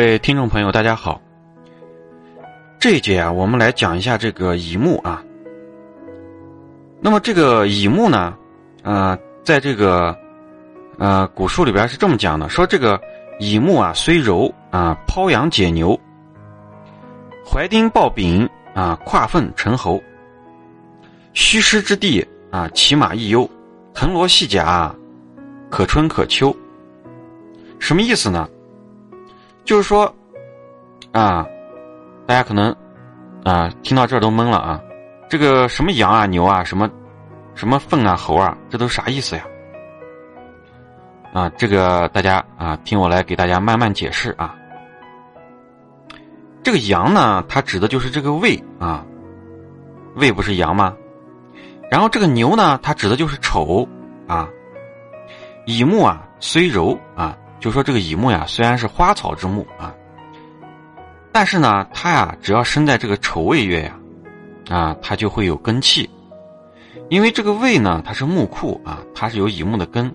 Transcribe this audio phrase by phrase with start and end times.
[0.00, 1.20] 各位听众朋友，大家好。
[2.78, 5.22] 这一节啊，我们来讲一下这个乙木啊。
[7.02, 8.34] 那么这个乙木呢，
[8.82, 10.16] 呃，在这个
[10.96, 12.98] 呃古书里边是这么讲的：说这个
[13.40, 16.00] 乙木啊，虽柔啊，抛羊解牛，
[17.46, 20.02] 怀丁抱丙啊，跨粪成侯，
[21.34, 23.46] 虚师之地啊，骑马易忧，
[23.92, 24.94] 藤萝细甲，
[25.68, 26.56] 可春可秋。
[27.78, 28.48] 什么意思呢？
[29.70, 30.12] 就是说，
[31.12, 31.46] 啊，
[32.26, 32.74] 大家可能
[33.44, 34.80] 啊听到这儿都懵了啊，
[35.28, 36.90] 这个什么羊啊、牛啊、什么
[37.54, 39.44] 什么粪啊、猴啊，这都啥意思呀？
[41.32, 44.56] 啊，这个大家啊听我来给大家慢慢解释啊。
[46.64, 49.06] 这个羊呢，它指的就是这个胃啊，
[50.16, 50.96] 胃不是羊吗？
[51.88, 53.88] 然后这个牛呢，它指的就是丑
[54.26, 54.48] 啊。
[55.64, 57.36] 乙木啊，虽柔啊。
[57.60, 59.94] 就说这个乙木呀，虽然是花草之木啊，
[61.30, 63.98] 但是呢，它呀，只要生在这个丑未月呀，
[64.70, 66.08] 啊，它就会有根气，
[67.10, 70.10] 因为这个未呢，它是木库啊，它是有乙木的根，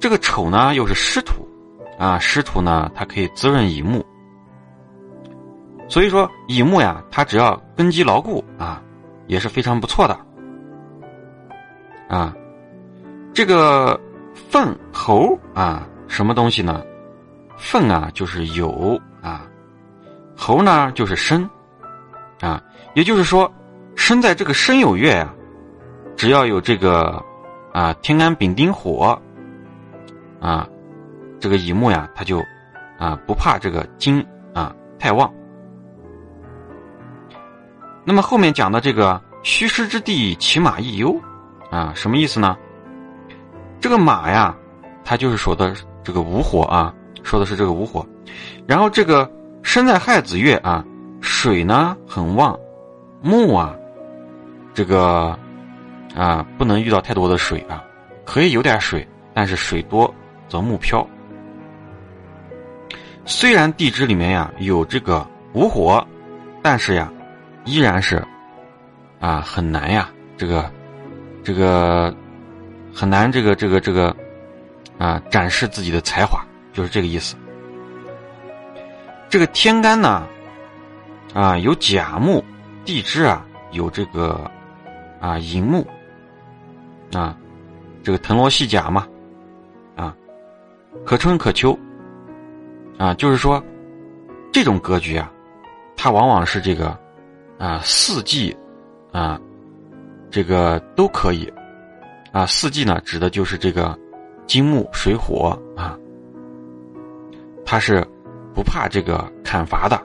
[0.00, 1.46] 这个丑呢又是湿土，
[1.96, 4.04] 啊，湿土呢，它可以滋润乙木，
[5.88, 8.82] 所以说乙木呀，它只要根基牢固啊，
[9.28, 10.18] 也是非常不错的，
[12.08, 12.34] 啊，
[13.32, 13.98] 这个
[14.34, 15.88] 粪猴啊。
[16.06, 16.82] 什么东西呢？
[17.56, 19.42] 粪啊，就是有啊；
[20.36, 21.48] 猴呢，就是生
[22.40, 22.62] 啊。
[22.94, 23.52] 也就是说，
[23.94, 25.32] 生在这个申酉月呀，
[26.16, 27.22] 只要有这个
[27.72, 29.20] 啊天干丙丁火
[30.40, 30.68] 啊，
[31.40, 32.40] 这个乙木呀，他就
[32.98, 35.32] 啊不怕这个金啊太旺。
[38.04, 41.18] 那么后面讲的这个虚师之地，骑马易忧
[41.70, 42.56] 啊，什么意思呢？
[43.80, 44.54] 这个马呀，
[45.04, 45.74] 它就是说的。
[46.04, 48.06] 这个午火啊，说的是这个午火，
[48.66, 49.28] 然后这个
[49.62, 50.84] 身在亥子月啊，
[51.22, 52.56] 水呢很旺，
[53.22, 53.74] 木啊，
[54.74, 55.36] 这个
[56.14, 57.82] 啊不能遇到太多的水啊，
[58.26, 60.14] 可以有点水，但是水多
[60.46, 61.04] 则木飘。
[63.24, 66.06] 虽然地支里面呀有这个午火，
[66.62, 67.10] 但是呀
[67.64, 68.22] 依然是
[69.20, 70.70] 啊很难呀，这个
[71.42, 72.14] 这个
[72.92, 74.14] 很难，这个这个这个。
[74.98, 77.34] 啊，展示自己的才华，就是这个意思。
[79.28, 80.26] 这个天干呢，
[81.34, 82.42] 啊，有甲木，
[82.84, 84.48] 地支啊，有这个
[85.20, 85.84] 啊寅木，
[87.12, 87.36] 啊，
[88.02, 89.06] 这个藤萝系甲嘛，
[89.96, 90.14] 啊，
[91.04, 91.76] 可春可秋，
[92.96, 93.60] 啊，就是说，
[94.52, 95.28] 这种格局啊，
[95.96, 96.96] 它往往是这个
[97.58, 98.56] 啊四季
[99.10, 99.40] 啊，
[100.30, 101.52] 这个都可以，
[102.30, 103.98] 啊，四季呢，指的就是这个。
[104.46, 105.98] 金木水火啊，
[107.64, 108.06] 他是
[108.54, 110.00] 不怕这个砍伐的。